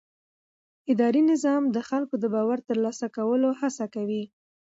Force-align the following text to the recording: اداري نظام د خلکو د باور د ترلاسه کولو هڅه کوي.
اداري 0.91 1.21
نظام 1.31 1.63
د 1.75 1.77
خلکو 1.89 2.15
د 2.19 2.25
باور 2.33 2.57
د 2.61 2.65
ترلاسه 2.69 3.05
کولو 3.17 3.49
هڅه 3.59 3.85
کوي. 3.95 4.23